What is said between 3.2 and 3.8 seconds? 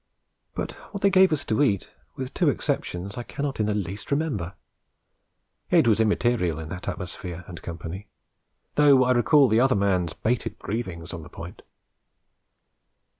cannot in the